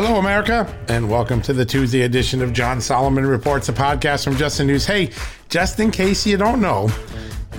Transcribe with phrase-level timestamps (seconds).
[0.00, 4.36] Hello, America, and welcome to the Tuesday edition of John Solomon Reports, a podcast from
[4.36, 4.86] Just the News.
[4.86, 5.10] Hey,
[5.48, 6.88] just in case you don't know,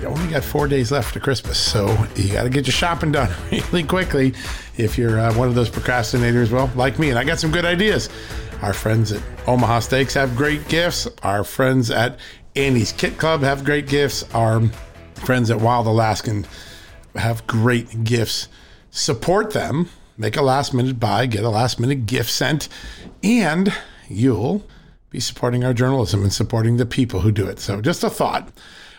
[0.00, 3.12] you only got four days left to Christmas, so you got to get your shopping
[3.12, 4.32] done really quickly
[4.78, 7.10] if you're uh, one of those procrastinators, well, like me.
[7.10, 8.08] And I got some good ideas.
[8.62, 11.06] Our friends at Omaha Steaks have great gifts.
[11.22, 12.18] Our friends at
[12.56, 14.22] Andy's Kit Club have great gifts.
[14.34, 14.62] Our
[15.26, 16.46] friends at Wild Alaskan
[17.16, 18.48] have great gifts.
[18.90, 19.90] Support them.
[20.20, 22.68] Make a last minute buy, get a last minute gift sent,
[23.22, 23.72] and
[24.06, 24.66] you'll
[25.08, 27.58] be supporting our journalism and supporting the people who do it.
[27.58, 28.52] So, just a thought.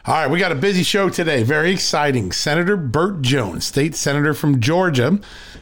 [0.04, 1.44] All right, we got a busy show today.
[1.44, 2.32] Very exciting.
[2.32, 5.20] Senator Burt Jones, state senator from Georgia,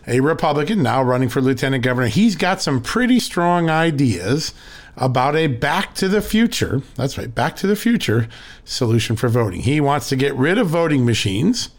[0.08, 2.08] a Republican, now running for lieutenant governor.
[2.08, 4.54] He's got some pretty strong ideas
[5.00, 8.28] about a back to the future, that's right, back to the future
[8.66, 9.62] solution for voting.
[9.62, 11.70] He wants to get rid of voting machines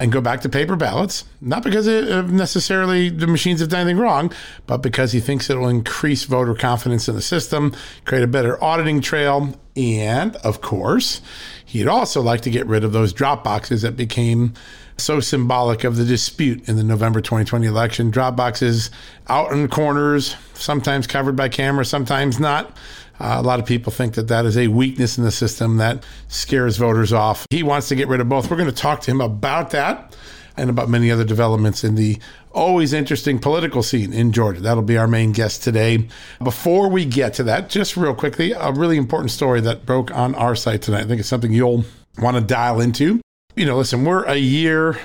[0.00, 3.82] and go back to paper ballots, not because it, uh, necessarily the machines have done
[3.82, 4.32] anything wrong,
[4.66, 7.74] but because he thinks it will increase voter confidence in the system,
[8.04, 11.20] create a better auditing trail, and of course,
[11.64, 14.54] he'd also like to get rid of those drop boxes that became
[14.96, 18.10] so symbolic of the dispute in the November 2020 election.
[18.10, 18.90] Drop boxes
[19.28, 22.76] out in corners, sometimes covered by camera, sometimes not.
[23.20, 26.04] Uh, a lot of people think that that is a weakness in the system that
[26.28, 27.46] scares voters off.
[27.50, 28.50] He wants to get rid of both.
[28.50, 30.16] We're going to talk to him about that
[30.56, 32.18] and about many other developments in the
[32.52, 34.60] always interesting political scene in Georgia.
[34.60, 36.08] That'll be our main guest today.
[36.42, 40.34] Before we get to that, just real quickly, a really important story that broke on
[40.34, 41.04] our site tonight.
[41.04, 41.84] I think it's something you'll
[42.18, 43.20] want to dial into.
[43.56, 44.98] You know, listen, we're a year,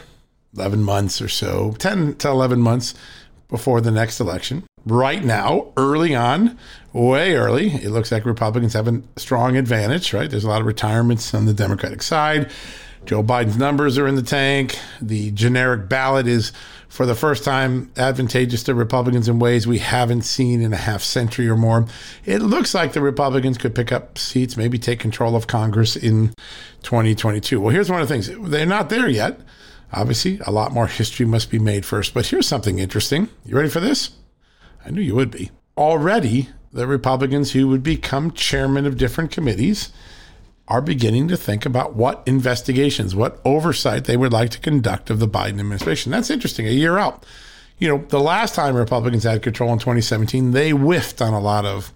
[0.56, 2.94] 11 months or so, 10 to 11 months
[3.50, 4.63] before the next election.
[4.88, 6.58] Right now, early on,
[6.94, 10.31] way early, it looks like Republicans have a strong advantage, right?
[10.31, 12.50] There's a lot of retirements on the Democratic side.
[13.06, 14.80] Joe Biden's numbers are in the tank.
[15.02, 16.53] The generic ballot is,
[16.88, 21.04] for the first time, advantageous to Republicans in ways we haven't seen in a half
[21.04, 21.86] century or more.
[22.24, 26.34] It looks like the Republicans could pick up seats, maybe take control of Congress in
[26.84, 27.59] 2022.
[27.59, 29.42] Well, here's one of the things they're not there yet.
[29.92, 32.14] Obviously, a lot more history must be made first.
[32.14, 33.28] But here's something interesting.
[33.46, 34.12] You ready for this?
[34.88, 35.52] I knew you would be.
[35.78, 39.92] Already, the Republicans who would become chairman of different committees
[40.70, 45.20] are beginning to think about what investigations, what oversight they would like to conduct of
[45.20, 46.12] the Biden administration.
[46.12, 47.25] That's interesting, a year out.
[47.80, 51.66] You know, the last time Republicans had control in 2017, they whiffed on a lot
[51.66, 51.94] of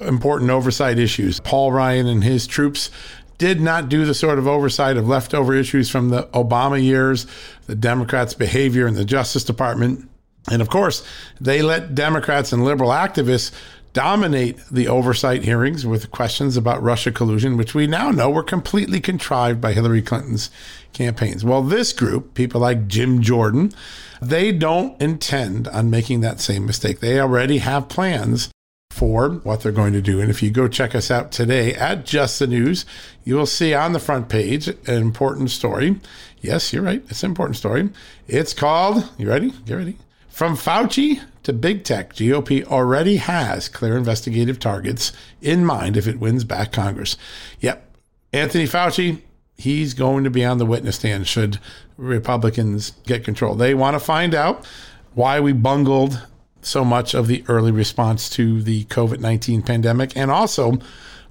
[0.00, 1.38] important oversight issues.
[1.40, 2.90] Paul Ryan and his troops
[3.38, 7.26] did not do the sort of oversight of leftover issues from the Obama years,
[7.66, 10.08] the Democrats' behavior in the Justice Department.
[10.50, 11.02] And of course,
[11.40, 13.50] they let Democrats and liberal activists
[13.94, 19.00] dominate the oversight hearings with questions about Russia collusion, which we now know were completely
[19.00, 20.50] contrived by Hillary Clinton's
[20.92, 21.44] campaigns.
[21.44, 23.72] Well, this group, people like Jim Jordan,
[24.20, 27.00] they don't intend on making that same mistake.
[27.00, 28.50] They already have plans
[28.90, 30.20] for what they're going to do.
[30.20, 32.84] And if you go check us out today at Just the News,
[33.24, 36.00] you will see on the front page an important story.
[36.40, 37.02] Yes, you're right.
[37.08, 37.90] It's an important story.
[38.28, 39.50] It's called, you ready?
[39.66, 39.98] Get ready.
[40.34, 46.18] From Fauci to big tech, GOP already has clear investigative targets in mind if it
[46.18, 47.16] wins back Congress.
[47.60, 47.88] Yep.
[48.32, 49.20] Anthony Fauci,
[49.56, 51.60] he's going to be on the witness stand should
[51.96, 53.54] Republicans get control.
[53.54, 54.66] They want to find out
[55.14, 56.26] why we bungled
[56.62, 60.80] so much of the early response to the COVID 19 pandemic and also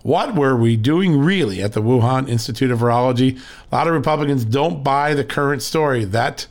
[0.04, 3.38] what were we doing really at the Wuhan Institute of Virology?
[3.70, 6.48] A lot of Republicans don't buy the current story that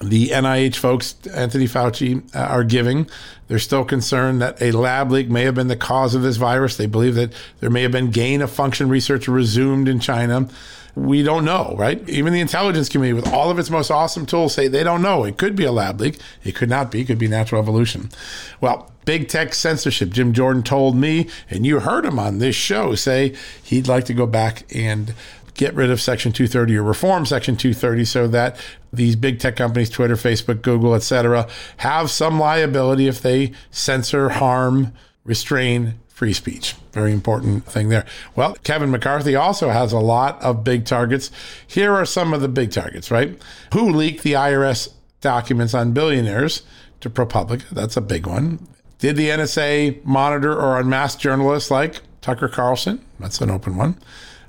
[0.00, 3.08] the NIH folks, Anthony Fauci, uh, are giving.
[3.48, 6.76] They're still concerned that a lab leak may have been the cause of this virus.
[6.76, 10.48] They believe that there may have been gain of function research resumed in China.
[10.94, 12.06] We don't know, right?
[12.08, 15.24] Even the intelligence community, with all of its most awesome tools, say they don't know.
[15.24, 16.18] It could be a lab leak.
[16.44, 17.00] It could not be.
[17.00, 18.10] It could be natural evolution.
[18.60, 20.10] Well, big tech censorship.
[20.10, 24.14] Jim Jordan told me, and you heard him on this show say he'd like to
[24.14, 25.14] go back and
[25.58, 28.56] get rid of Section 230 or reform Section 230 so that
[28.92, 31.46] these big tech companies, Twitter, Facebook, Google, etc.,
[31.78, 34.94] have some liability if they censor, harm,
[35.24, 36.74] restrain free speech.
[36.92, 38.06] Very important thing there.
[38.34, 41.30] Well, Kevin McCarthy also has a lot of big targets.
[41.66, 43.40] Here are some of the big targets, right?
[43.74, 44.88] Who leaked the IRS
[45.20, 46.62] documents on billionaires
[47.00, 47.68] to ProPublica?
[47.70, 48.66] That's a big one.
[48.98, 53.04] Did the NSA monitor or unmask journalists like Tucker Carlson?
[53.20, 53.96] That's an open one.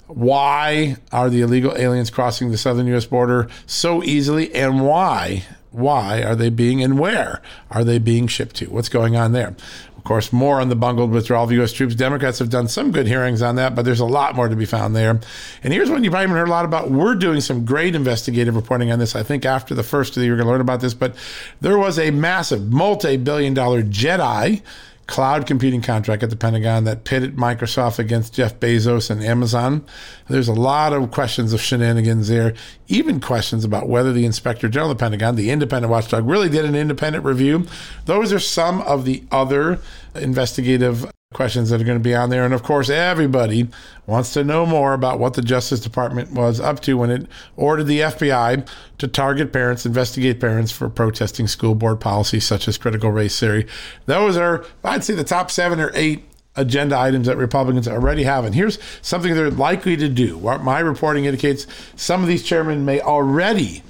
[0.10, 3.06] Why are the illegal aliens crossing the southern U.S.
[3.06, 5.44] border so easily, and why?
[5.70, 8.72] Why are they being and where are they being shipped to?
[8.72, 9.56] What's going on there?
[9.96, 11.74] Of course, more on the bungled withdrawal of U.S.
[11.74, 11.94] troops.
[11.94, 14.66] Democrats have done some good hearings on that, but there's a lot more to be
[14.66, 15.20] found there.
[15.62, 16.90] And here's one you probably haven't heard a lot about.
[16.90, 19.16] We're doing some great investigative reporting on this.
[19.16, 21.16] I think after the first of the year, you're going to learn about this, but
[21.62, 24.64] there was a massive multi billion dollar JEDI
[25.10, 29.84] cloud computing contract at the Pentagon that pitted Microsoft against Jeff Bezos and Amazon.
[30.28, 32.54] There's a lot of questions of shenanigans there,
[32.88, 36.64] even questions about whether the Inspector General of the Pentagon, the independent watchdog, really did
[36.64, 37.66] an independent review.
[38.06, 39.80] Those are some of the other
[40.14, 42.44] investigative questions that are going to be on there.
[42.44, 43.68] And of course, everybody
[44.08, 47.84] wants to know more about what the Justice Department was up to when it ordered
[47.84, 48.68] the FBI
[48.98, 53.68] to target parents, investigate parents for protesting school board policies such as critical race theory.
[54.08, 56.24] Those are, I'd say, the top seven or eight
[56.56, 58.44] agenda items that Republicans already have.
[58.44, 60.36] And here's something they're likely to do.
[60.36, 63.84] What my reporting indicates some of these chairmen may already,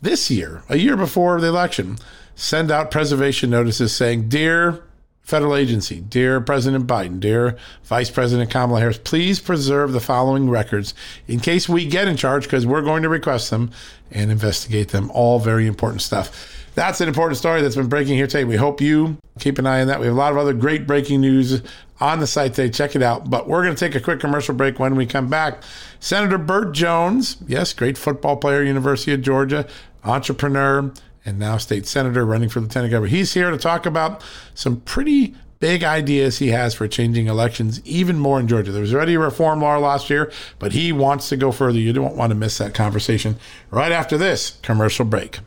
[0.00, 1.98] this year, a year before the election,
[2.36, 4.84] send out preservation notices saying, Dear
[5.26, 10.94] federal agency, dear President Biden, dear Vice President Kamala Harris, please preserve the following records
[11.26, 13.72] in case we get in charge because we're going to request them
[14.12, 15.10] and investigate them.
[15.10, 16.52] All very important stuff.
[16.76, 18.44] That's an important story that's been breaking here today.
[18.44, 19.98] We hope you keep an eye on that.
[19.98, 21.60] We have a lot of other great breaking news
[22.00, 22.70] on the site today.
[22.70, 23.28] Check it out.
[23.28, 25.62] But we're going to take a quick commercial break when we come back.
[25.98, 29.66] Senator Burt Jones, yes, great football player, University of Georgia,
[30.04, 30.92] entrepreneur,
[31.26, 33.10] and now state senator running for lieutenant governor.
[33.10, 34.22] He's here to talk about
[34.54, 38.70] some pretty big ideas he has for changing elections even more in Georgia.
[38.70, 41.78] There was already a reform law last year, but he wants to go further.
[41.78, 43.36] You don't want to miss that conversation
[43.70, 45.40] right after this commercial break.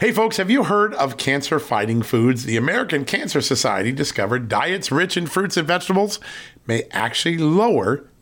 [0.00, 2.44] Hey, folks, have you heard of cancer fighting foods?
[2.44, 6.20] The American Cancer Society discovered diets rich in fruits and vegetables
[6.68, 8.04] may actually lower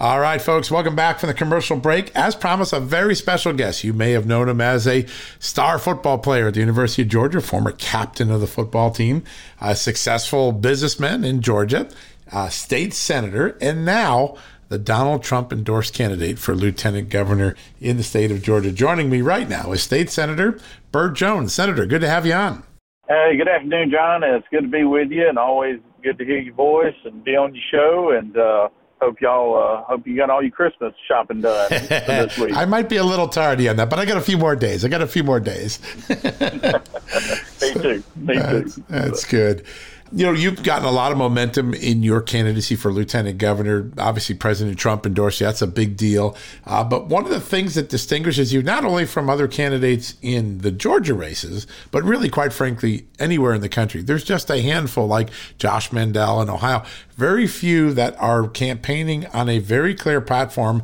[0.00, 2.14] All right, folks, welcome back from the commercial break.
[2.14, 3.82] As promised, a very special guest.
[3.82, 5.06] You may have known him as a
[5.40, 9.24] star football player at the University of Georgia, former captain of the football team,
[9.60, 11.88] a successful businessman in Georgia,
[12.32, 14.36] a state senator, and now
[14.68, 18.70] the Donald Trump endorsed candidate for lieutenant governor in the state of Georgia.
[18.70, 20.60] Joining me right now is State Senator
[20.92, 21.52] Burt Jones.
[21.52, 22.62] Senator, good to have you on.
[23.08, 24.22] Hey, good afternoon, John.
[24.22, 27.34] It's good to be with you, and always good to hear your voice and be
[27.34, 28.16] on your show.
[28.16, 28.68] And uh,
[29.00, 32.56] hope y'all uh, hope you got all your Christmas shopping done this week.
[32.56, 34.84] I might be a little tardy on that, but I got a few more days.
[34.84, 35.78] I got a few more days.
[36.08, 38.02] Me too.
[38.16, 38.84] Me that's, too.
[38.88, 39.64] That's good
[40.12, 43.90] you know, you've gotten a lot of momentum in your candidacy for lieutenant governor.
[43.98, 45.46] Obviously, President Trump endorsed you.
[45.46, 46.36] That's a big deal.
[46.66, 50.58] Uh, but one of the things that distinguishes you not only from other candidates in
[50.58, 55.06] the Georgia races, but really, quite frankly, anywhere in the country, there's just a handful
[55.06, 56.84] like Josh Mandel in Ohio.
[57.16, 60.82] Very few that are campaigning on a very clear platform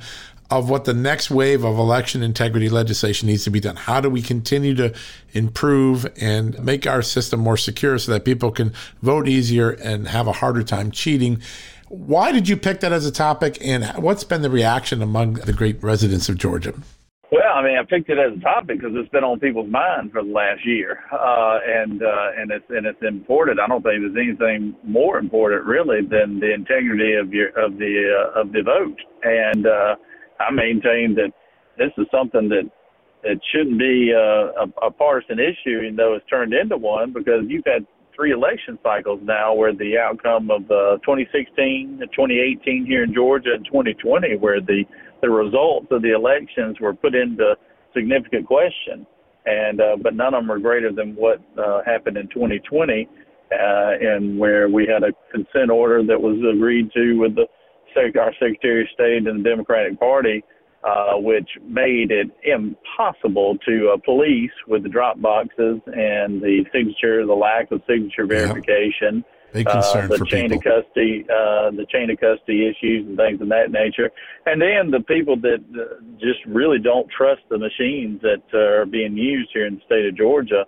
[0.59, 3.77] of what the next wave of election integrity legislation needs to be done.
[3.77, 4.95] How do we continue to
[5.33, 10.27] improve and make our system more secure so that people can vote easier and have
[10.27, 11.43] a harder time cheating?
[11.89, 15.53] Why did you pick that as a topic, and what's been the reaction among the
[15.53, 16.75] great residents of Georgia?
[17.31, 20.13] Well, I mean, I picked it as a topic because it's been on people's mind
[20.13, 23.59] for the last year, uh, and uh, and it's and it's important.
[23.59, 27.95] I don't think there's anything more important, really, than the integrity of your of the
[28.15, 28.99] uh, of the vote.
[29.25, 29.97] And uh,
[30.41, 31.33] I maintain that
[31.79, 32.71] this is something that
[33.23, 37.45] that shouldn't be uh, a, a partisan issue, even though it's turned into one, because
[37.49, 43.15] you've had three election cycles now where the outcome of uh, 2016, 2018 here in
[43.15, 44.85] Georgia, and 2020, where the
[45.23, 47.57] the results of the elections were put into
[47.95, 49.07] significant question,
[49.47, 53.09] and uh, but none of them are greater than what uh, happened in 2020,
[53.53, 53.57] uh,
[54.01, 57.47] and where we had a consent order that was agreed to with the
[57.97, 60.45] our Secretary of State and the Democratic Party,
[60.85, 67.25] uh, which made it impossible to uh, police with the drop boxes and the signature,
[67.25, 69.25] the lack of signature verification.
[69.53, 70.59] Big concern uh, the for chain people.
[70.59, 74.11] of custody, uh, the chain of custody issues and things of that nature,
[74.47, 78.85] and then the people that uh, just really don't trust the machines that uh, are
[78.85, 80.65] being used here in the state of Georgia.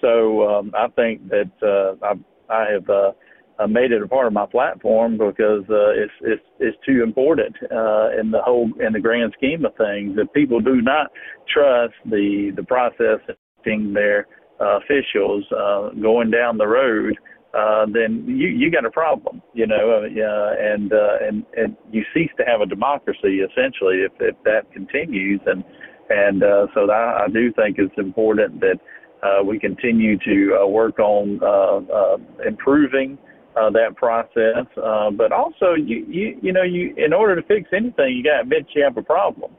[0.00, 2.14] So um, I think that uh, I,
[2.48, 3.12] I have uh,
[3.58, 7.54] uh, made it a part of my platform because uh, it's it's it's too important
[7.72, 10.16] uh, in the whole in the grand scheme of things.
[10.16, 11.08] If people do not
[11.52, 13.36] trust the the process of
[13.92, 14.26] their
[14.60, 17.14] uh, officials uh, going down the road,
[17.52, 22.02] uh, then you you got a problem, you know, uh, and uh, and and you
[22.14, 25.64] cease to have a democracy essentially if if that continues, and
[26.08, 28.78] and uh, so I, I do think it's important that.
[29.20, 33.18] Uh, we continue to uh, work on uh, uh, improving
[33.58, 34.66] uh, that process.
[34.76, 38.36] Uh, but also, you, you you know, you in order to fix anything, you got
[38.36, 39.50] to admit you have a problem.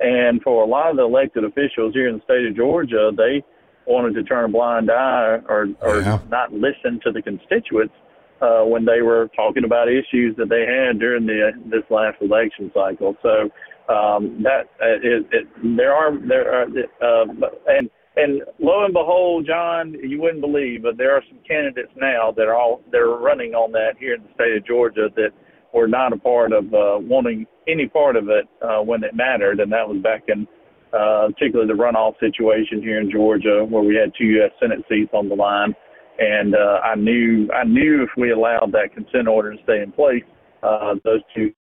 [0.00, 3.42] And for a lot of the elected officials here in the state of Georgia, they
[3.86, 6.18] wanted to turn a blind eye or, or Yeah.
[6.28, 7.94] not listen to the constituents
[8.40, 12.70] uh, when they were talking about issues that they had during the this last election
[12.74, 13.16] cycle.
[13.22, 13.50] So
[13.92, 16.66] um, that uh, it, it, there are there are
[17.02, 17.24] uh,
[17.66, 22.32] and and lo and behold, John, you wouldn't believe, but there are some candidates now
[22.36, 25.30] that are all they're running on that here in the state of Georgia that
[25.72, 29.60] were not a part of uh, wanting any part of it uh, when it mattered,
[29.60, 30.46] and that was back in
[30.92, 34.50] uh, particularly the runoff situation here in Georgia, where we had two U.S.
[34.60, 35.74] Senate seats on the line.
[36.18, 39.92] And uh, I knew I knew if we allowed that consent order to stay in
[39.92, 40.24] place,
[40.62, 41.52] uh, those two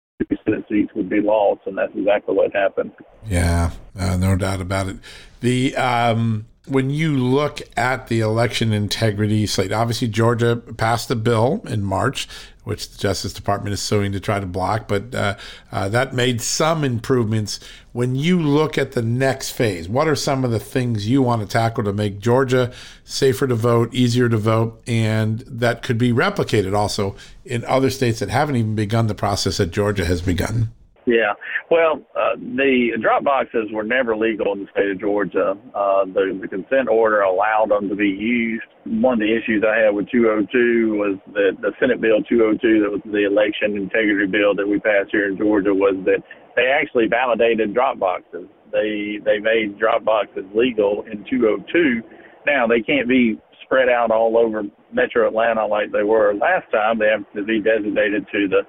[0.45, 2.91] Senate seats would be lost, and that's exactly what happened.
[3.27, 4.97] Yeah, uh, no doubt about it.
[5.41, 11.61] The um, when you look at the election integrity slate, obviously Georgia passed a bill
[11.65, 12.27] in March
[12.67, 14.89] which the Justice Department is suing to try to block.
[14.89, 15.37] But uh,
[15.71, 17.61] uh, that made some improvements.
[17.93, 21.41] When you look at the next phase, what are some of the things you want
[21.41, 22.73] to tackle to make Georgia
[23.05, 28.19] safer to vote, easier to vote, and that could be replicated also in other states
[28.19, 30.73] that haven't even begun the process that Georgia has begun?
[31.07, 31.39] Yeah.
[31.71, 35.55] Well, uh, the drop boxes were never legal in the state of Georgia.
[35.73, 38.67] Uh, the, the consent order allowed them to be used.
[38.83, 42.91] One of the issues I had with 202 was that the Senate Bill 202, that
[42.91, 46.19] was the election integrity bill that we passed here in Georgia, was that
[46.57, 48.51] they actually validated drop boxes.
[48.73, 52.03] They they made drop boxes legal in 202.
[52.45, 56.99] Now they can't be spread out all over Metro Atlanta like they were last time.
[56.99, 58.61] They have to be designated to the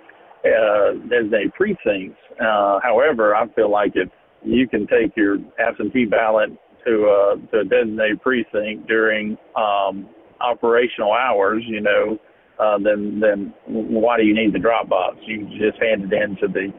[0.44, 2.18] uh, as designated precincts.
[2.40, 4.08] Uh, however, I feel like if
[4.44, 6.50] you can take your absentee ballot
[6.86, 10.08] to a, to a designated precinct during um,
[10.40, 12.18] operational hours, you know,
[12.58, 15.16] uh, then then why do you need the drop box?
[15.26, 16.72] You just hand it in to the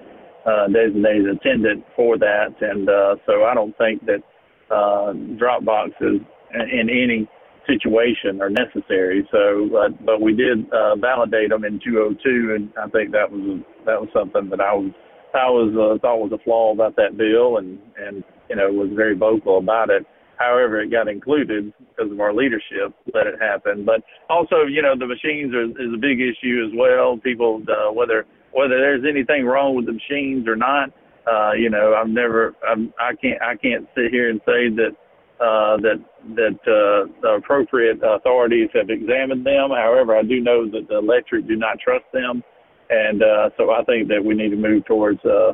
[0.49, 4.23] uh, designated attendant for that, and uh, so I don't think that
[4.73, 6.19] uh, drop boxes
[6.53, 7.29] in any
[7.69, 9.27] situation are necessary.
[9.31, 13.61] So, uh, but we did uh, validate them in 202, and I think that was
[13.85, 14.91] that was something that I was
[15.33, 18.89] I was uh, thought was a flaw about that bill, and and you know was
[18.95, 20.05] very vocal about it.
[20.37, 22.95] However, it got included because of our leadership.
[23.13, 26.73] Let it happen, but also you know the machines are, is a big issue as
[26.75, 27.17] well.
[27.17, 30.89] People uh, whether whether there's anything wrong with the machines or not.
[31.29, 34.95] Uh, you know, I've never, I'm, I can't, I can't sit here and say that
[35.39, 36.03] uh, that
[36.35, 39.69] that uh, the appropriate authorities have examined them.
[39.71, 42.43] However, I do know that the electric do not trust them,
[42.89, 45.53] and uh, so I think that we need to move towards uh,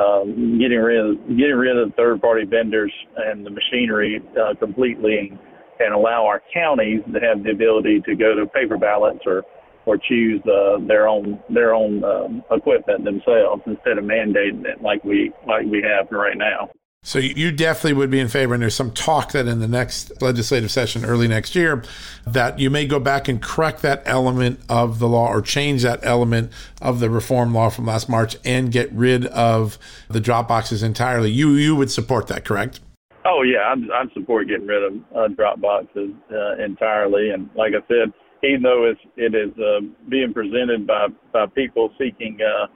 [0.00, 5.38] um, getting rid of getting rid of third-party vendors and the machinery uh, completely, and,
[5.80, 9.42] and allow our counties to have the ability to go to paper ballots or
[9.84, 15.02] or choose uh, their own their own um, equipment themselves instead of mandating it like
[15.04, 16.70] we like we have right now.
[17.06, 20.20] So you definitely would be in favor, and there's some talk that in the next
[20.20, 21.84] legislative session, early next year,
[22.26, 26.00] that you may go back and correct that element of the law or change that
[26.02, 26.50] element
[26.82, 31.30] of the reform law from last March and get rid of the drop boxes entirely.
[31.30, 32.80] You you would support that, correct?
[33.24, 37.30] Oh yeah, I'd support getting rid of uh, drop boxes uh, entirely.
[37.30, 41.92] And like I said, even though it's, it is uh, being presented by by people
[42.00, 42.66] seeking uh,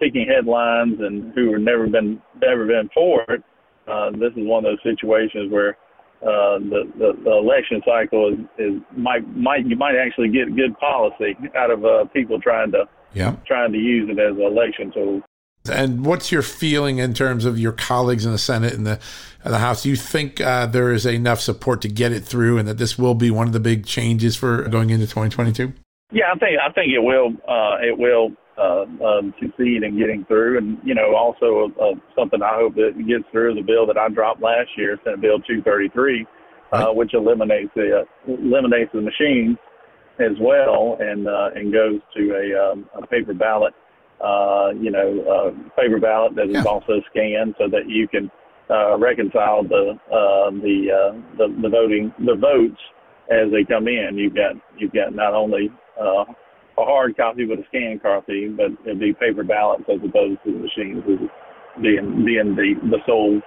[0.00, 3.44] seeking headlines and who have never been never been for it
[3.86, 5.76] uh, this is one of those situations where
[6.22, 10.76] uh, the, the the election cycle is, is might might you might actually get good
[10.78, 13.36] policy out of uh, people trying to yeah.
[13.46, 15.22] trying to use it as an election tool.
[15.70, 19.00] And what's your feeling in terms of your colleagues in the Senate and the
[19.44, 19.82] the House?
[19.82, 22.98] Do you think uh, there is enough support to get it through, and that this
[22.98, 25.72] will be one of the big changes for going into 2022?
[26.12, 27.32] Yeah, I think I think it will.
[27.48, 30.58] Uh, it will uh, um, succeed in getting through.
[30.58, 34.08] And you know, also uh, something I hope that gets through the bill that I
[34.08, 36.26] dropped last year, Senate Bill 233,
[36.72, 39.58] uh, which eliminates the uh, eliminates the machine
[40.20, 43.74] as well, and uh, and goes to a, um, a paper ballot.
[44.22, 46.62] Uh, you know, uh, paper ballot that yeah.
[46.62, 48.30] also scanned so that you can
[48.70, 52.80] uh, reconcile the uh, the, uh, the the voting the votes
[53.30, 54.16] as they come in.
[54.16, 56.24] You've got you've got not only uh,
[56.76, 60.52] a hard copy but a scanned copy, but it'd be paper ballots as opposed to
[60.52, 61.02] the machines
[61.80, 63.40] being being the the sole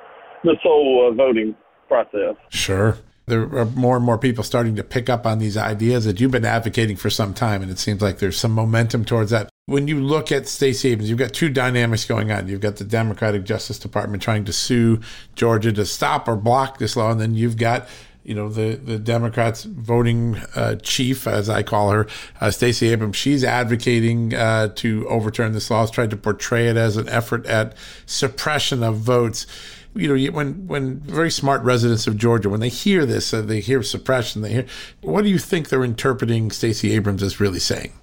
[0.44, 1.56] the sole uh, voting
[1.88, 2.36] process.
[2.50, 2.98] Sure.
[3.26, 6.32] There are more and more people starting to pick up on these ideas that you've
[6.32, 9.50] been advocating for some time, and it seems like there's some momentum towards that.
[9.66, 12.48] When you look at Stacey Abrams, you've got two dynamics going on.
[12.48, 15.02] You've got the Democratic Justice Department trying to sue
[15.36, 17.90] Georgia to stop or block this law, and then you've got
[18.28, 22.08] you know the the Democrats voting uh, chief, as I call her,
[22.42, 23.16] uh, Stacey Abrams.
[23.16, 25.80] She's advocating uh, to overturn this law.
[25.80, 29.48] Has tried to portray it as an effort at suppression of votes.
[29.96, 33.62] You know, when when very smart residents of Georgia, when they hear this, uh, they
[33.62, 34.42] hear suppression.
[34.42, 34.66] They hear.
[35.00, 37.94] What do you think they're interpreting Stacey Abrams as really saying?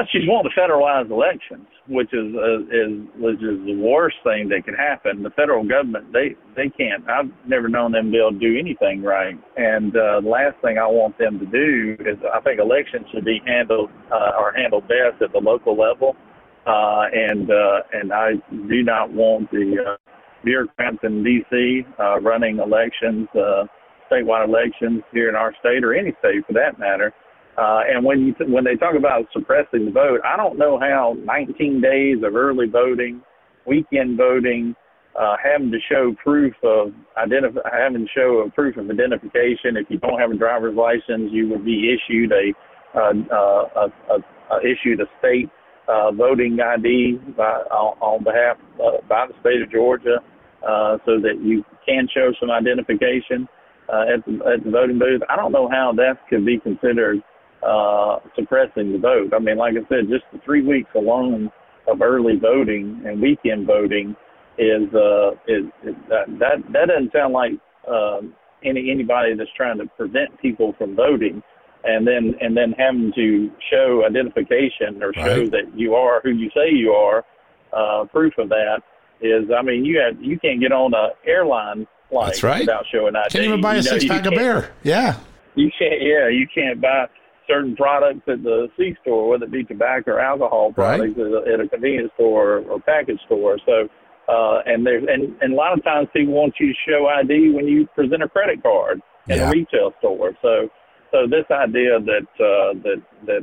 [0.00, 4.48] Well, she's wanting to federalize elections, which is uh, is which is the worst thing
[4.48, 5.22] that could happen.
[5.22, 7.04] The federal government they they can't.
[7.06, 9.36] I've never known them be able to do anything right.
[9.58, 13.26] And uh, the last thing I want them to do is I think elections should
[13.26, 16.16] be handled uh, or handled best at the local level.
[16.64, 19.96] Uh, and uh, and I do not want the uh,
[20.44, 21.84] bureaucrats in D.C.
[21.98, 23.68] Uh, running elections, uh,
[24.10, 27.12] statewide elections here in our state or any state for that matter.
[27.60, 31.80] And when you when they talk about suppressing the vote, I don't know how 19
[31.80, 33.22] days of early voting,
[33.66, 34.74] weekend voting,
[35.18, 39.76] uh, having to show proof of identify, having to show a proof of identification.
[39.76, 42.52] If you don't have a driver's license, you would be issued a
[42.94, 45.50] uh, uh, a, a, a issued a state
[45.88, 50.18] uh, voting ID by, on, on behalf uh, by the state of Georgia,
[50.66, 53.48] uh, so that you can show some identification
[53.92, 55.22] uh, at the at the voting booth.
[55.28, 57.22] I don't know how that could be considered
[57.62, 59.32] uh, suppressing the vote.
[59.34, 61.50] I mean, like I said, just the three weeks alone
[61.88, 64.16] of early voting and weekend voting
[64.58, 67.52] is uh, is, is that, that that doesn't sound like
[67.90, 68.20] uh,
[68.64, 71.42] any anybody that's trying to prevent people from voting,
[71.84, 75.50] and then and then having to show identification or show right.
[75.50, 77.24] that you are who you say you are.
[77.72, 78.82] Uh, proof of that
[79.20, 82.60] is, I mean, you have you can't get on a airline flight That's right.
[82.60, 83.30] without showing ID.
[83.30, 84.72] Can't even buy a six pack of beer.
[84.82, 85.18] Yeah.
[85.54, 86.02] You can't.
[86.02, 87.06] Yeah, you can't buy
[87.50, 91.26] certain products at the C store, whether it be tobacco or alcohol products right.
[91.26, 93.58] at, a, at a convenience store or, package store.
[93.66, 93.88] So,
[94.28, 97.50] uh, and there's and, and a lot of times people want you to show ID
[97.50, 99.48] when you present a credit card in yeah.
[99.48, 100.32] a retail store.
[100.42, 100.68] So,
[101.10, 103.42] so this idea that uh, that that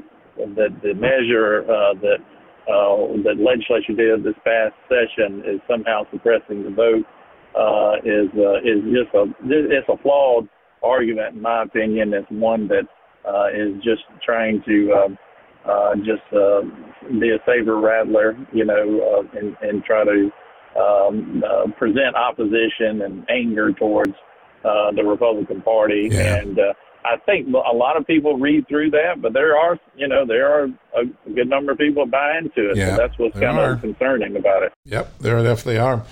[0.56, 2.20] that the measure uh, that
[2.68, 7.06] uh, that legislature did this past session is somehow suppressing the vote
[7.56, 10.48] uh, is uh, is just a it's a flawed
[10.84, 12.14] argument in my opinion.
[12.14, 12.88] It's one that
[13.26, 15.18] uh, is just trying to um,
[15.66, 16.62] uh, just uh,
[17.20, 20.32] be a saber rattler, you know, uh, and, and try to
[20.80, 24.14] um, uh, present opposition and anger towards
[24.64, 26.10] uh, the Republican Party.
[26.12, 26.38] Yeah.
[26.38, 26.74] And uh,
[27.06, 30.52] I think a lot of people read through that, but there are, you know, there
[30.52, 32.78] are a good number of people buy into it.
[32.78, 33.74] Yeah, so that's what's kind are.
[33.74, 34.74] of concerning about it.
[34.86, 36.04] Yep, there definitely are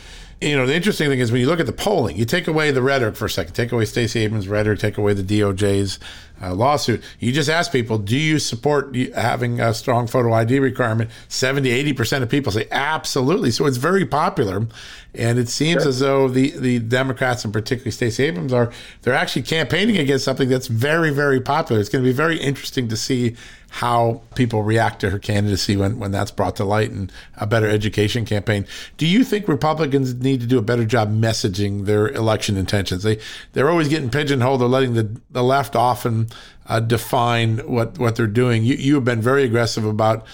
[0.41, 2.71] you know, the interesting thing is when you look at the polling, you take away
[2.71, 5.99] the rhetoric for a second, take away Stacey Abrams' rhetoric, take away the DOJ's
[6.41, 7.01] uh, lawsuit.
[7.19, 11.09] You just ask people, do you support having a strong photo ID requirement?
[11.27, 13.51] 70, 80% of people say absolutely.
[13.51, 14.67] So it's very popular.
[15.13, 15.89] And it seems sure.
[15.89, 18.71] as though the, the Democrats and particularly Stacey Abrams are,
[19.01, 21.79] they're actually campaigning against something that's very, very popular.
[21.79, 23.35] It's going to be very interesting to see
[23.75, 27.67] how people react to her candidacy when, when that's brought to light and a better
[27.67, 28.65] education campaign.
[28.95, 33.03] Do you think Republicans need to do a better job messaging their election intentions?
[33.03, 33.19] They
[33.51, 34.61] they're always getting pigeonholed.
[34.61, 36.24] They're letting the, the left often
[36.67, 38.63] uh, define what, what they're doing.
[38.63, 40.25] You you have been very aggressive about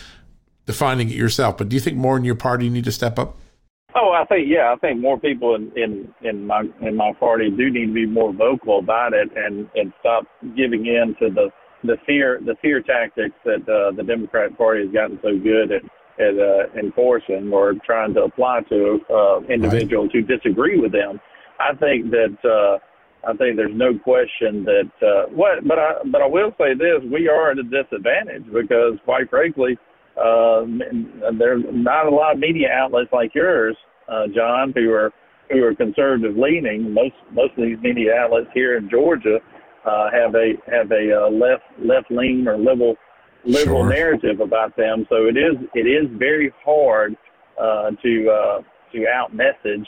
[0.65, 3.38] defining it yourself, but do you think more in your party need to step up?
[3.93, 7.49] Oh, I think yeah, I think more people in in in my in my party
[7.49, 10.25] do need to be more vocal about it and and stop
[10.56, 11.49] giving in to the
[11.84, 15.82] the fear the fear tactics that uh, the Democratic Party has gotten so good at
[16.19, 20.23] at uh, enforcing or trying to apply to uh, individuals right.
[20.25, 21.19] who disagree with them.
[21.60, 22.80] I think that uh,
[23.23, 27.01] I think there's no question that uh, what, but I but I will say this:
[27.12, 29.77] we are at a disadvantage because, quite frankly,
[30.17, 30.65] uh,
[31.38, 33.77] there's not a lot of media outlets like yours,
[34.10, 35.12] uh, John, who are
[35.51, 36.91] who are conservative leaning.
[36.93, 39.38] Most most of these media outlets here in Georgia
[39.86, 42.95] uh, have a have a uh, left left lean or liberal
[43.45, 43.89] liberal sure.
[43.89, 45.05] narrative about them.
[45.10, 47.15] So it is it is very hard
[47.60, 48.62] uh, to uh,
[48.93, 49.88] to out message.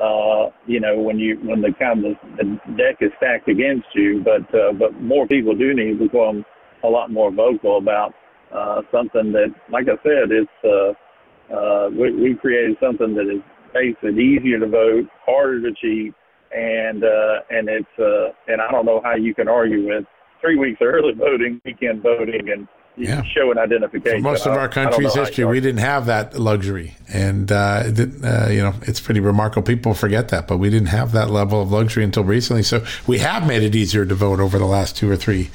[0.00, 2.44] Uh, you know when you when the kind of the
[2.76, 6.44] deck is stacked against you, but uh, but more people do need to become
[6.82, 8.12] a lot more vocal about
[8.54, 13.42] uh, something that, like I said, it's uh, uh, we, we created something that is
[13.74, 16.14] makes it easier to vote, harder to cheat,
[16.52, 20.04] and uh, and it's uh, and I don't know how you can argue with
[20.40, 23.22] three weeks early voting, weekend voting, and yeah.
[23.24, 24.18] showing identification.
[24.18, 28.62] For most of our country's history, we didn't have that luxury, and uh, uh, you
[28.62, 29.62] know it's pretty remarkable.
[29.62, 32.62] People forget that, but we didn't have that level of luxury until recently.
[32.62, 35.50] So we have made it easier to vote over the last two or three,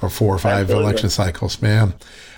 [0.00, 0.84] or four or five Absolutely.
[0.84, 1.94] election cycles, man.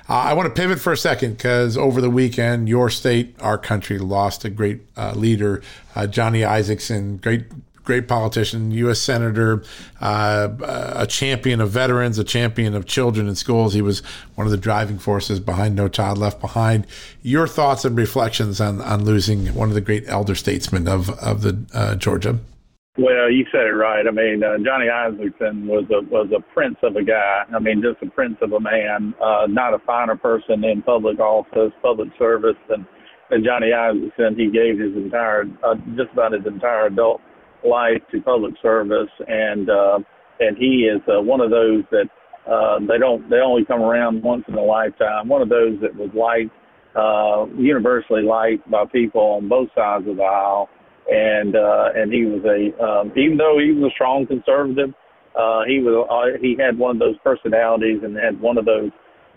[0.08, 3.56] Uh, I want to pivot for a second because over the weekend, your state, our
[3.56, 5.62] country, lost a great uh, leader,
[5.96, 7.46] uh, Johnny Isakson, great
[7.84, 8.98] great politician, U.S.
[8.98, 9.62] senator,
[10.00, 10.48] uh,
[10.96, 13.74] a champion of veterans, a champion of children in schools.
[13.74, 14.00] He was
[14.34, 16.86] one of the driving forces behind No Child Left Behind.
[17.22, 21.42] Your thoughts and reflections on, on losing one of the great elder statesmen of of
[21.42, 22.40] the uh, Georgia.
[22.96, 24.06] Well, you said it right.
[24.06, 27.44] I mean, uh, Johnny Isakson was a was a prince of a guy.
[27.52, 29.14] I mean, just a prince of a man.
[29.20, 32.86] Uh, not a finer person in public office, public service than
[33.30, 34.38] than Johnny Isakson.
[34.38, 37.20] He gave his entire, uh, just about his entire adult
[37.64, 39.98] life to public service, and uh,
[40.40, 42.08] and he is uh, one of those that
[42.50, 45.28] uh, they don't they only come around once in a lifetime.
[45.28, 46.52] One of those that was liked,
[46.96, 50.68] uh, universally liked by people on both sides of the aisle
[51.10, 54.90] and uh, and he was a um, even though he was a strong conservative,
[55.36, 58.90] uh, he was uh, he had one of those personalities and had one of those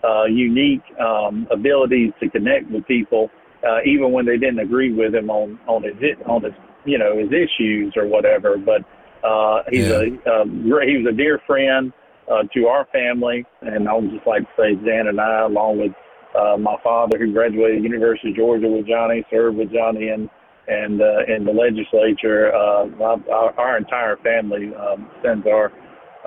[0.04, 3.28] uh, unique um, abilities to connect with people,
[3.66, 5.94] uh, even when they didn't agree with him on on his
[6.26, 6.54] on his
[6.88, 8.56] you know his issues or whatever.
[8.56, 8.82] But
[9.26, 10.02] uh, he's yeah.
[10.26, 11.92] a um, he was a dear friend
[12.30, 15.78] uh, to our family, and I would just like to say Dan and I, along
[15.78, 15.92] with
[16.38, 20.28] uh, my father who graduated University of Georgia with Johnny, served with Johnny and
[20.68, 22.54] and uh, in the legislature.
[22.54, 25.72] Uh, our, our entire family um, sends our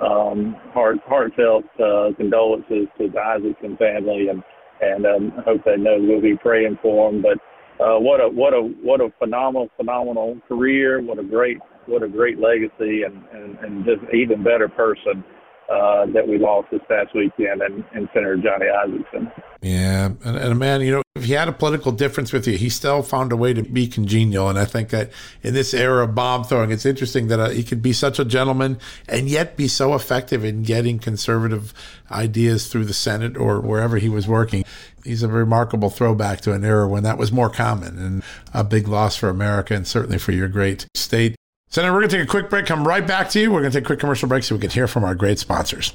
[0.02, 4.42] um, heart, heartfelt uh, condolences to the Isakson family, and
[4.80, 7.22] and um, hope they know we'll be praying for them.
[7.22, 7.38] But
[7.82, 11.02] uh, what a what a what a phenomenal phenomenal career!
[11.02, 15.24] What a great what a great legacy, and and, and just even better person
[15.70, 19.32] uh, that we lost this past weekend, and, and Senator Johnny Isakson.
[19.62, 22.56] Yeah, and, and a man, you know, if he had a political difference with you,
[22.56, 24.48] he still found a way to be congenial.
[24.48, 27.62] And I think that in this era of bomb throwing, it's interesting that uh, he
[27.62, 31.72] could be such a gentleman and yet be so effective in getting conservative
[32.10, 34.64] ideas through the Senate or wherever he was working.
[35.04, 38.22] He's a remarkable throwback to an era when that was more common and
[38.54, 41.36] a big loss for America and certainly for your great state.
[41.68, 43.50] Senator, we're going to take a quick break, come right back to you.
[43.50, 45.38] We're going to take a quick commercial break so we can hear from our great
[45.38, 45.94] sponsors.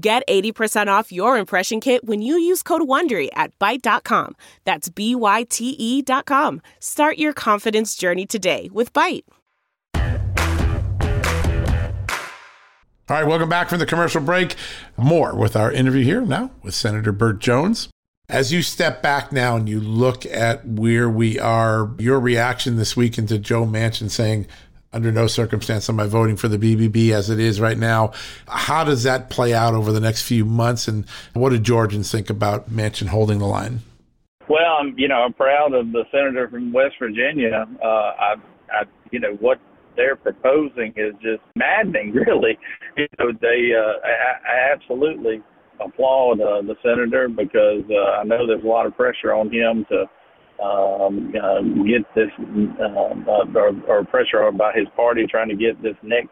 [0.00, 4.36] Get 80% off your impression kit when you use code WONDERY at Byte.com.
[4.64, 6.60] That's B-Y-T-E dot com.
[6.80, 9.24] Start your confidence journey today with Byte.
[13.10, 14.54] All right, welcome back from the commercial break.
[14.98, 17.88] More with our interview here now with Senator Burt Jones.
[18.28, 22.94] As you step back now and you look at where we are, your reaction this
[22.94, 24.46] week into Joe Manchin saying,
[24.92, 28.12] under no circumstance am I voting for the BBB as it is right now.
[28.46, 30.88] How does that play out over the next few months?
[30.88, 33.80] And what do Georgians think about Manchin holding the line?
[34.48, 37.66] Well, I'm, you know, I'm proud of the senator from West Virginia.
[37.82, 38.34] Uh, I,
[38.72, 39.60] I, you know, what
[39.96, 42.58] they're proposing is just maddening, really.
[42.96, 45.42] You know, they, uh, I, I absolutely
[45.80, 49.84] applaud uh, the senator because uh, I know there's a lot of pressure on him
[49.90, 50.06] to
[50.62, 52.30] um, uh, get this,
[52.80, 52.84] uh,
[53.30, 56.30] uh, or, or pressure by his party trying to get this next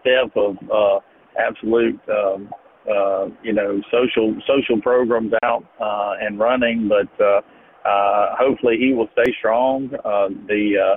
[0.00, 1.00] step of uh,
[1.38, 2.50] absolute, um,
[2.90, 6.88] uh, you know, social social programs out uh, and running.
[6.88, 7.40] But uh,
[7.88, 9.90] uh, hopefully, he will stay strong.
[10.04, 10.96] Uh, the uh,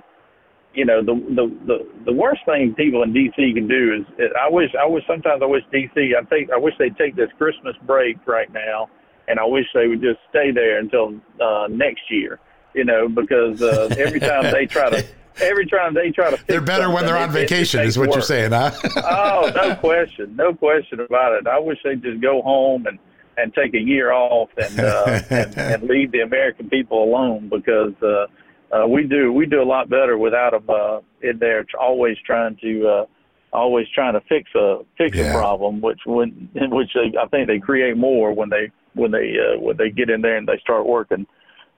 [0.73, 4.31] you know the the the the worst thing people in DC can do is, is
[4.39, 7.29] I wish I wish sometimes I wish DC I think I wish they'd take this
[7.37, 8.87] Christmas break right now
[9.27, 12.39] and I wish they would just stay there until uh next year
[12.73, 15.05] you know because uh every time they try to
[15.41, 18.09] every time they try to they're better when they're on it, vacation it is what
[18.09, 18.15] work.
[18.15, 22.41] you're saying huh oh no question no question about it I wish they'd just go
[22.41, 22.99] home and
[23.37, 27.93] and take a year off and uh and, and leave the American people alone because
[28.03, 28.27] uh
[28.71, 32.55] uh, we do we do a lot better without them uh, in there, always trying
[32.57, 33.05] to uh,
[33.53, 35.25] always trying to fix a fix yeah.
[35.25, 39.35] a problem, which when which they, I think they create more when they when they
[39.37, 41.25] uh, when they get in there and they start working uh,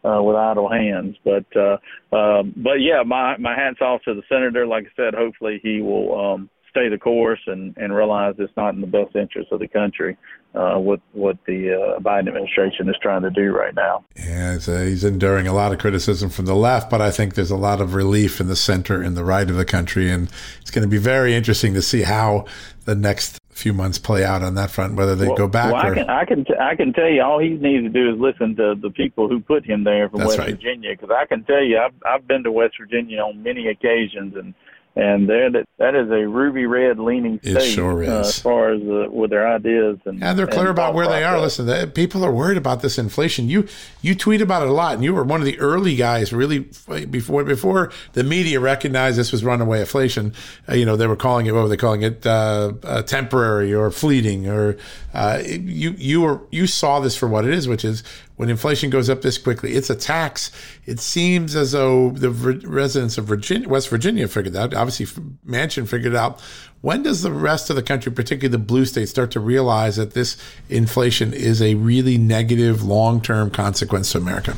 [0.04, 1.16] with idle hands.
[1.24, 1.78] But uh,
[2.16, 4.66] um, but yeah, my my hats off to the senator.
[4.66, 8.74] Like I said, hopefully he will um, stay the course and and realize it's not
[8.74, 10.18] in the best interest of the country
[10.56, 14.04] uh, what what the uh, Biden administration is trying to do right now.
[14.16, 17.52] Yeah, uh, he's enduring a lot of criticism from the left, but I think there's
[17.52, 20.30] a lot of relief in the center and the right of the country, and
[20.62, 22.46] it's going to be very interesting to see how
[22.86, 25.72] the next few months play out on that front, whether they well, go back.
[25.72, 25.92] Well, or...
[25.92, 28.20] I can I can t- I can tell you all he needs to do is
[28.20, 30.56] listen to the people who put him there from That's West right.
[30.56, 34.36] Virginia, because I can tell you I've I've been to West Virginia on many occasions
[34.36, 34.54] and
[34.96, 38.82] and that that is a ruby red leaning It state sure uh, as far as
[38.84, 41.40] uh, with their ideas and And they're clear and about thought where they are.
[41.40, 43.50] Listen, they, people are worried about this inflation.
[43.50, 43.68] You
[44.04, 46.70] you tweet about it a lot, and you were one of the early guys, really
[47.10, 50.32] before before the media recognized this was runaway inflation.
[50.70, 52.26] Uh, you know, they were calling it what were they calling it?
[52.26, 54.78] Uh, uh, temporary or fleeting, or
[55.16, 58.04] uh, you you were you saw this for what it is, which is
[58.36, 60.52] when inflation goes up this quickly, it's a tax.
[60.86, 64.74] It seems as though the residents of Virginia, West Virginia figured that.
[64.74, 65.06] Obviously,
[65.48, 66.42] Manchin figured out.
[66.82, 70.14] When does the rest of the country, particularly the blue states, start to realize that
[70.14, 70.36] this
[70.68, 74.58] inflation is a really negative long-term consequence to America?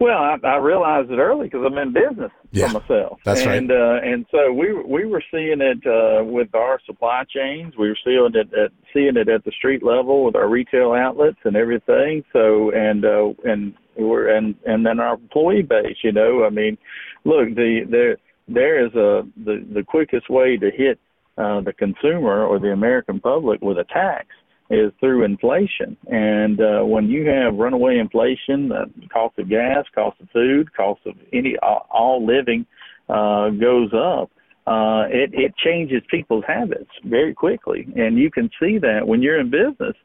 [0.00, 3.18] Well, I, I realized it early because I'm in business Yeah, for myself.
[3.22, 3.58] that's right.
[3.58, 7.74] and, uh, and so we we were seeing it uh, with our supply chains.
[7.78, 11.36] We were seeing it at seeing it at the street level with our retail outlets
[11.44, 12.24] and everything.
[12.32, 15.98] So and uh, and we're and and then our employee base.
[16.02, 16.78] You know, I mean,
[17.24, 18.16] look, the there
[18.48, 20.98] there is a the the quickest way to hit
[21.36, 24.28] uh, the consumer or the American public with a tax
[24.70, 25.96] is through inflation.
[26.06, 31.00] And uh, when you have runaway inflation, uh, cost of gas, cost of food, cost
[31.06, 32.64] of any all, all living
[33.08, 34.30] uh, goes up.
[34.66, 39.40] Uh, it, it changes people's habits very quickly, and you can see that when you're
[39.40, 39.96] in business.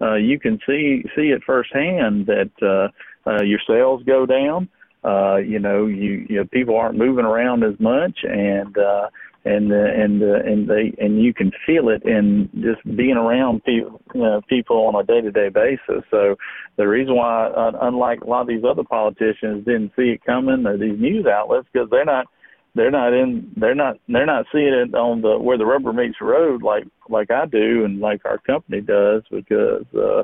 [0.00, 4.68] Uh, you can see see it firsthand that uh, uh, your sales go down.
[5.04, 9.08] Uh, you know, you, you know, people aren't moving around as much, and uh,
[9.44, 13.62] and uh, and uh, and they and you can feel it in just being around
[13.64, 16.02] people you people on a day to day basis.
[16.10, 16.36] So
[16.76, 20.66] the reason why, uh, unlike a lot of these other politicians, didn't see it coming,
[20.66, 22.26] or these news outlets, because they're not
[22.74, 26.16] they're not in they're not they're not seeing it on the where the rubber meets
[26.18, 29.84] the road like like I do and like our company does because.
[29.94, 30.22] uh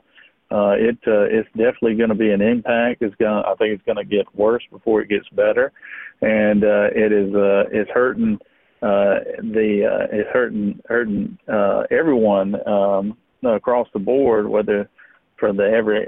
[0.53, 3.03] uh, it uh, it's definitely going to be an impact.
[3.03, 5.71] It's going I think it's going to get worse before it gets better,
[6.23, 8.37] and uh, it is uh, it's hurting
[8.83, 14.89] uh, the uh, it's hurting hurting uh, everyone um, across the board, whether
[15.39, 16.07] for the every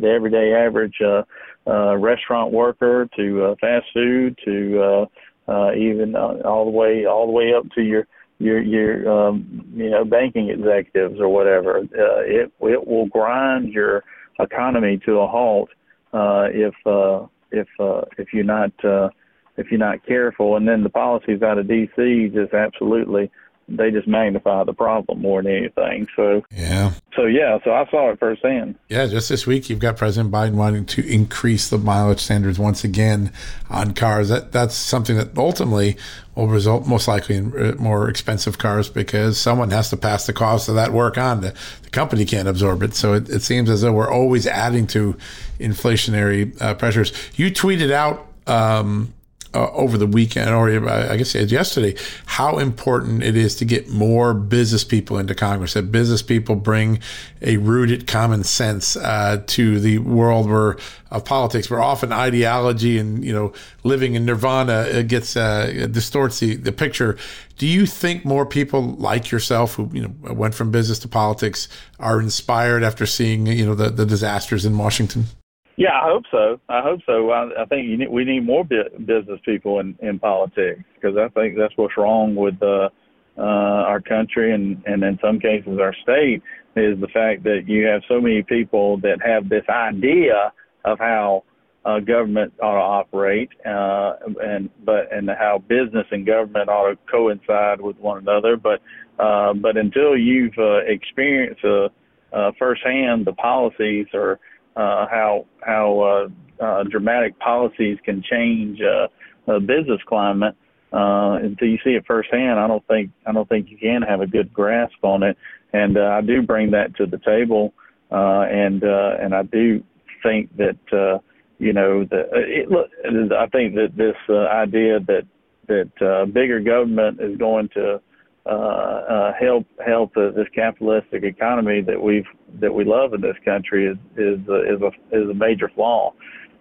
[0.00, 1.22] the everyday average uh,
[1.66, 7.06] uh, restaurant worker to uh, fast food to uh, uh, even uh, all the way
[7.06, 8.06] all the way up to your
[8.38, 11.78] your your um, you know banking executives or whatever.
[11.78, 14.04] Uh, it it will grind your
[14.40, 15.68] economy to a halt
[16.12, 19.08] uh, if uh, if uh, if you're not uh,
[19.56, 20.56] if you're not careful.
[20.56, 22.30] And then the policies out of D.C.
[22.34, 23.30] just absolutely
[23.66, 26.06] they just magnify the problem more than anything.
[26.14, 26.92] So Yeah.
[27.16, 28.74] so yeah, so I saw it firsthand.
[28.90, 32.84] Yeah, just this week you've got President Biden wanting to increase the mileage standards once
[32.84, 33.32] again
[33.70, 34.28] on cars.
[34.28, 35.96] That that's something that ultimately
[36.34, 40.34] will result most likely in uh, more expensive cars because someone has to pass the
[40.34, 41.40] cost of that work on.
[41.40, 44.86] The, the company can't absorb it, so it, it seems as though we're always adding
[44.88, 45.16] to
[45.58, 47.12] inflationary uh, pressures.
[47.36, 48.26] You tweeted out.
[48.46, 49.13] Um,
[49.54, 54.34] uh, over the weekend, or I guess yesterday, how important it is to get more
[54.34, 55.74] business people into Congress.
[55.74, 57.00] That business people bring
[57.40, 60.76] a rooted common sense uh, to the world where
[61.14, 63.52] of politics, where often ideology and you know
[63.84, 67.16] living in nirvana uh, gets uh, distorts the, the picture.
[67.56, 71.68] Do you think more people like yourself, who you know went from business to politics,
[72.00, 75.26] are inspired after seeing you know the, the disasters in Washington?
[75.76, 76.60] Yeah, I hope so.
[76.68, 77.30] I hope so.
[77.30, 81.28] I, I think need, we need more bi- business people in in politics because I
[81.28, 82.90] think that's what's wrong with uh,
[83.36, 86.42] uh, our country and and in some cases our state
[86.76, 90.52] is the fact that you have so many people that have this idea
[90.84, 91.44] of how
[91.84, 96.98] uh, government ought to operate, uh, and but and how business and government ought to
[97.10, 98.56] coincide with one another.
[98.56, 98.80] But
[99.18, 101.88] uh, but until you've uh, experienced uh,
[102.32, 104.40] uh, firsthand the policies or
[104.76, 109.08] uh, how how uh, uh, dramatic policies can change uh,
[109.52, 110.56] a business climate.
[110.92, 114.20] Uh, until you see it firsthand, I don't think I don't think you can have
[114.20, 115.36] a good grasp on it.
[115.72, 117.74] And uh, I do bring that to the table,
[118.12, 119.82] uh, and uh, and I do
[120.22, 121.18] think that uh,
[121.58, 125.26] you know that it, look, I think that this uh, idea that
[125.66, 128.00] that uh, bigger government is going to
[128.46, 132.26] uh, uh, help help uh, this capitalistic economy that we've
[132.60, 136.12] that we love in this country is is uh, is a is a major flaw.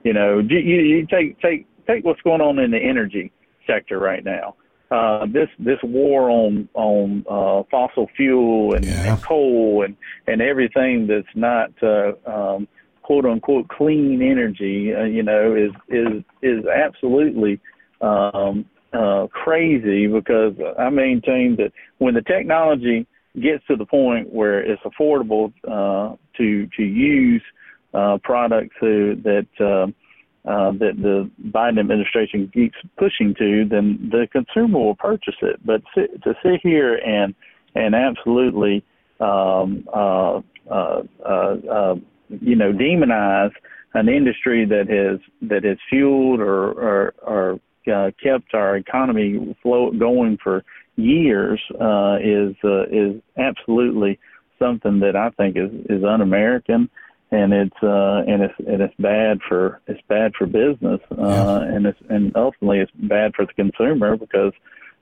[0.04, 3.32] You know, you, you take take take what's going on in the energy
[3.68, 4.56] sector right now.
[4.92, 9.14] uh, this this war on on uh, fossil fuel and, Yeah.
[9.14, 9.96] and coal and
[10.28, 12.68] and everything that's not uh, um,
[13.02, 17.60] quote unquote clean energy, uh, you know, is is is absolutely
[18.02, 23.08] um, uh, crazy because I maintain that when the technology
[23.42, 27.42] gets to the point where it's affordable uh, to to use
[27.94, 29.88] uh, products who, that uh,
[30.50, 35.66] uh, that the Biden administration keeps pushing to, then the consumer will purchase it.
[35.66, 37.34] But sit, to sit here and
[37.76, 38.84] and absolutely
[39.20, 41.96] um, uh, uh, uh, uh,
[42.30, 43.52] you know demonize
[43.94, 45.20] an industry that has
[45.50, 50.64] that has fueled or or, or uh, kept our economy flow going for
[50.96, 54.20] years uh, is uh, is absolutely
[54.60, 56.90] something that I think is is un-American,
[57.32, 61.86] and it's uh, and it's and it's bad for it's bad for business, uh, and
[61.86, 64.54] it's and ultimately it's bad for the consumer because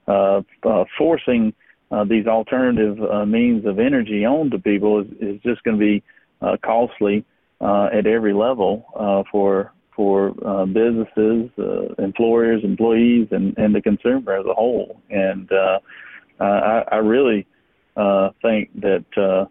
[0.08, 1.54] uh, uh, forcing
[1.92, 6.04] uh, these alternative uh, means of energy onto people is, is just going to be
[6.42, 7.26] uh, costly
[7.60, 9.72] uh, at every level uh, for
[10.02, 15.00] for uh, businesses, uh, employers, employees, and, and the consumer as a whole.
[15.12, 15.78] And uh,
[16.40, 17.46] I, I really
[17.96, 19.46] uh, think that uh,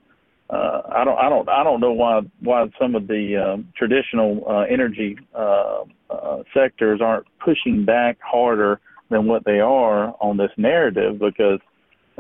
[0.53, 4.43] uh, I don't I don't I don't know why why some of the um, traditional
[4.49, 10.51] uh, energy uh, uh, sectors aren't pushing back harder than what they are on this
[10.57, 11.61] narrative because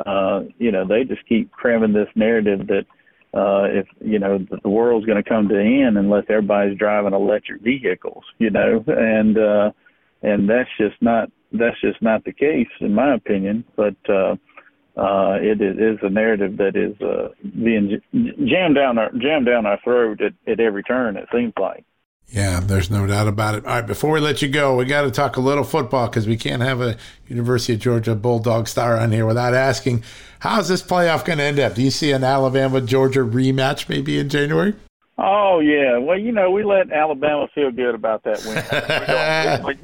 [0.07, 2.87] uh, you know they just keep cramming this narrative that
[3.33, 7.14] uh, if you know the world's going to come to an end unless everybody's driving
[7.14, 9.70] electric vehicles, you know, and uh,
[10.22, 13.64] and that's just not that's just not the case in my opinion.
[13.76, 14.35] But uh,
[14.97, 19.78] uh, it is a narrative that is uh, being jammed down our jammed down our
[19.85, 21.16] throat at, at every turn.
[21.16, 21.85] It seems like.
[22.31, 23.66] Yeah, there's no doubt about it.
[23.66, 26.28] All right, before we let you go, we got to talk a little football because
[26.28, 30.05] we can't have a University of Georgia Bulldog star on here without asking,
[30.39, 31.74] how's this playoff going to end up?
[31.74, 34.74] Do you see an Alabama Georgia rematch maybe in January?
[35.18, 39.74] Oh yeah, well you know we let Alabama feel good about that win.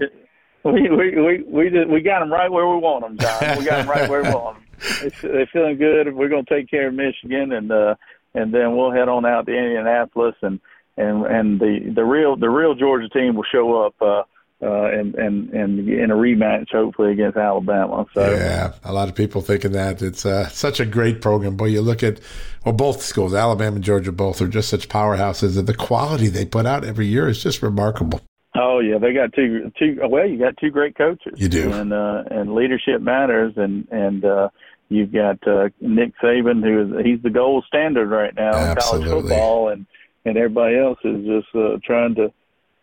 [0.64, 3.18] we, we, we, we, we, we, just, we got them right where we want them,
[3.18, 3.58] John.
[3.58, 5.10] We got them right where we want them.
[5.20, 6.14] They're feeling good.
[6.14, 7.96] We're going to take care of Michigan, and uh,
[8.34, 10.60] and then we'll head on out to Indianapolis, and
[10.96, 13.94] and and the the real the real Georgia team will show up.
[14.00, 14.22] Uh,
[14.62, 18.06] uh, and and and in a rematch, hopefully against Alabama.
[18.14, 21.56] So yeah, a lot of people thinking that it's uh, such a great program.
[21.56, 22.20] But you look at
[22.64, 26.46] well, both schools, Alabama and Georgia, both are just such powerhouses, and the quality they
[26.46, 28.22] put out every year is just remarkable.
[28.54, 29.98] Oh yeah, they got two two.
[30.08, 31.34] Well, you got two great coaches.
[31.36, 34.48] You do, and uh, and leadership matters, and and uh,
[34.88, 39.06] you've got uh, Nick Saban, who is he's the gold standard right now Absolutely.
[39.06, 39.86] in college football, and
[40.26, 42.32] and everybody else is just uh, trying to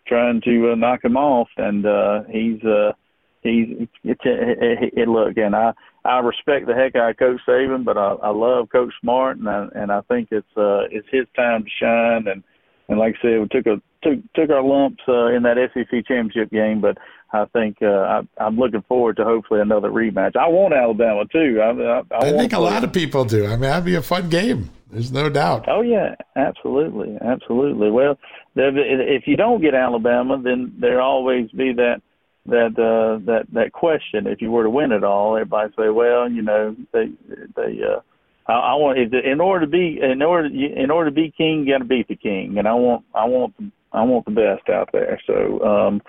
[0.07, 2.93] trying to uh, knock him off, and uh, he's uh,
[3.41, 5.73] he's it, it, it, look, and I
[6.05, 9.49] I respect the heck out of Coach Saban, but I, I love Coach Smart, and
[9.49, 12.43] I, and I think it's uh, it's his time to shine, and
[12.87, 16.05] and like I said, we took a took took our lumps uh, in that SEC
[16.07, 16.97] championship game, but
[17.33, 20.35] I think uh, I, I'm looking forward to hopefully another rematch.
[20.37, 21.59] I want Alabama too.
[21.61, 23.45] I, I, I, I think a lot of people do.
[23.45, 24.69] I mean, that'd be a fun game.
[24.93, 25.65] There's no doubt.
[25.67, 27.89] Oh yeah, absolutely, absolutely.
[27.89, 28.19] Well,
[28.55, 32.01] if you don't get Alabama, then there always be that
[32.45, 34.27] that uh, that that question.
[34.27, 37.09] If you were to win it all, everybody say, well, you know, they
[37.55, 37.79] they.
[37.81, 38.01] Uh,
[38.45, 41.73] I, I want in order to be in order in order to be king, you
[41.73, 43.55] got to beat the king, and I want I want
[43.93, 45.19] I want the best out there.
[45.25, 46.01] So um,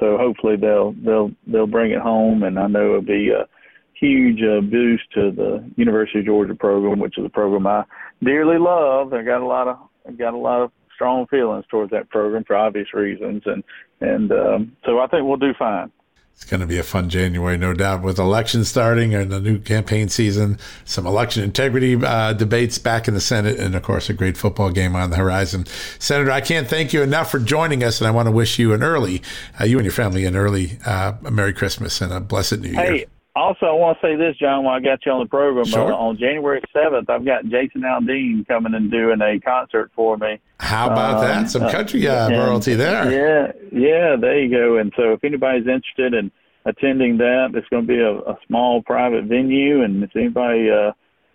[0.00, 3.46] so hopefully they'll they'll they'll bring it home, and I know it'll be a
[3.94, 7.84] huge uh, boost to the University of Georgia program, which is a program I
[8.22, 9.12] dearly love.
[9.12, 12.44] I got a lot of I got a lot of strong feelings towards that program
[12.44, 13.62] for obvious reasons, and
[14.00, 15.90] and um, so I think we'll do fine.
[16.38, 19.58] It's going to be a fun January, no doubt, with elections starting and the new
[19.58, 24.12] campaign season, some election integrity uh, debates back in the Senate, and of course, a
[24.12, 25.66] great football game on the horizon.
[25.98, 28.72] Senator, I can't thank you enough for joining us, and I want to wish you
[28.72, 29.20] an early,
[29.60, 32.86] uh, you and your family, an early uh, Merry Christmas and a blessed New Year.
[32.86, 33.06] Hey.
[33.38, 35.64] Also, I want to say this, John, while I got you on the program.
[35.64, 35.92] Sure.
[35.92, 40.40] Uh, on January 7th, I've got Jason Aldean coming and doing a concert for me.
[40.58, 41.50] How about um, that?
[41.50, 43.12] Some country uh, royalty there.
[43.12, 44.78] Yeah, yeah, there you go.
[44.78, 46.32] And so if anybody's interested in
[46.64, 49.84] attending that, it's going to be a, a small private venue.
[49.84, 50.90] And if anybody, uh,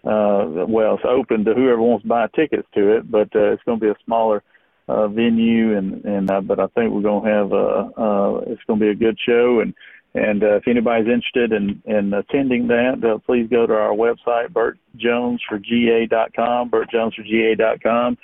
[0.05, 3.63] uh, well, it's open to whoever wants to buy tickets to it, but uh, it's
[3.63, 4.43] going to be a smaller
[4.89, 5.77] uh, venue.
[5.77, 8.85] And, and uh, but I think we're going to have a, uh, it's going to
[8.85, 9.61] be a good show.
[9.61, 9.73] And
[10.15, 14.49] and uh, if anybody's interested in, in attending that, uh, please go to our website,
[14.49, 18.17] burtjonesforga.com, burtjonesforga.com.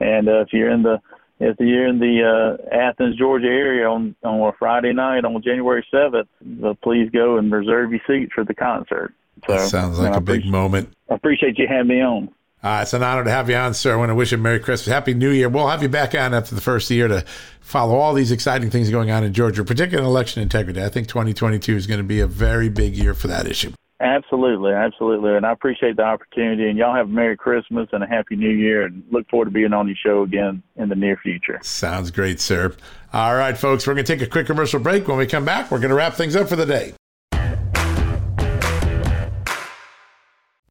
[0.00, 1.00] And uh, if you're in the
[1.38, 5.86] if you're in the uh, Athens, Georgia area on on a Friday night on January
[5.90, 6.28] seventh,
[6.64, 9.14] uh, please go and reserve your seats for the concert.
[9.46, 10.94] So, that sounds like a big moment.
[11.10, 12.30] I appreciate you having me on.
[12.66, 13.92] Uh, it's an honor to have you on, sir.
[13.92, 15.48] I want to wish you a Merry Christmas, Happy New Year.
[15.48, 17.24] We'll have you back on after the first year to
[17.60, 20.82] follow all these exciting things going on in Georgia, particularly election integrity.
[20.82, 23.72] I think 2022 is going to be a very big year for that issue.
[24.00, 26.68] Absolutely, absolutely, and I appreciate the opportunity.
[26.68, 29.52] And y'all have a Merry Christmas and a Happy New Year, and look forward to
[29.52, 31.60] being on your show again in the near future.
[31.62, 32.74] Sounds great, sir.
[33.12, 35.06] All right, folks, we're going to take a quick commercial break.
[35.06, 36.94] When we come back, we're going to wrap things up for the day.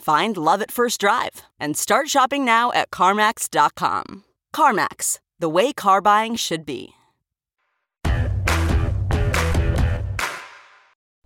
[0.00, 4.24] Find love at first drive and start shopping now at CarMax.com.
[4.56, 6.94] CarMax, the way car buying should be.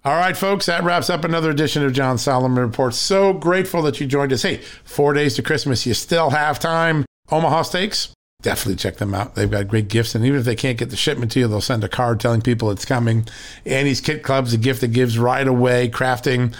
[0.07, 2.99] All right, folks, that wraps up another edition of John Solomon Reports.
[2.99, 4.43] So grateful that you joined us.
[4.43, 7.07] Hey, four days to Christmas, you still have time.
[7.31, 8.13] Omaha Steaks,
[8.43, 9.35] definitely check them out.
[9.35, 11.63] They've got great gifts, and even if they can't get the shipment to you, they'll
[11.63, 13.27] send a card telling people it's coming.
[13.65, 15.89] Annie's Kit Club's a gift that gives right away.
[15.89, 16.55] Crafting,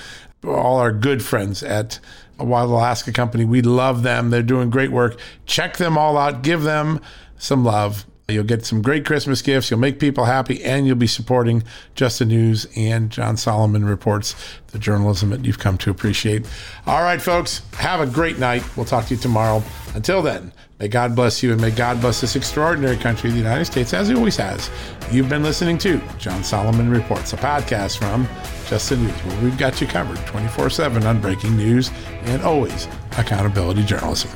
[0.47, 1.99] all our good friends at
[2.39, 3.45] Wild Alaskan Company.
[3.45, 4.31] We love them.
[4.31, 5.19] They're doing great work.
[5.47, 6.43] Check them all out.
[6.43, 7.01] Give them
[7.39, 8.07] some love.
[8.27, 9.71] You'll get some great Christmas gifts.
[9.71, 11.63] You'll make people happy, and you'll be supporting
[11.95, 14.35] Just the News and John Solomon Reports,
[14.69, 16.47] the journalism that you've come to appreciate.
[16.87, 18.65] All right, folks, have a great night.
[18.79, 19.63] We'll talk to you tomorrow.
[19.95, 23.65] Until then, may God bless you and may God bless this extraordinary country, the United
[23.65, 24.71] States, as He always has.
[25.11, 28.29] You've been listening to John Solomon Reports, a podcast from
[28.69, 31.91] Just the News, where we've got you covered 24 7 on breaking news
[32.25, 34.31] and always accountability journalism.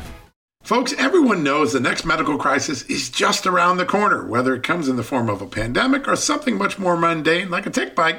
[0.69, 4.87] Folks, everyone knows the next medical crisis is just around the corner, whether it comes
[4.87, 8.19] in the form of a pandemic or something much more mundane like a tick bite.